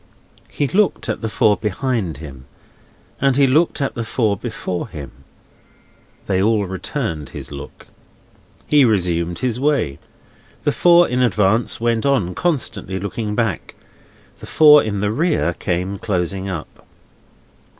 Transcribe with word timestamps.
He 0.49 0.67
looked 0.67 1.09
at 1.09 1.21
the 1.21 1.29
four 1.29 1.55
behind 1.57 2.17
him, 2.17 2.45
and 3.19 3.37
he 3.37 3.45
looked 3.45 3.79
at 3.81 3.93
the 3.93 4.03
four 4.03 4.35
before 4.35 4.87
him. 4.87 5.11
They 6.25 6.41
all 6.41 6.65
returned 6.65 7.29
his 7.29 7.51
look. 7.51 7.85
He 8.65 8.83
resumed 8.83 9.37
his 9.45 9.59
way. 9.59 9.99
The 10.63 10.71
four 10.71 11.07
in 11.07 11.21
advance 11.21 11.79
went 11.79 12.03
on, 12.03 12.33
constantly 12.33 12.99
looking 12.99 13.35
back; 13.35 13.75
the 14.39 14.47
four 14.47 14.81
in 14.81 15.01
the 15.01 15.11
rear 15.11 15.53
came 15.53 15.99
closing 15.99 16.49
up. 16.49 16.83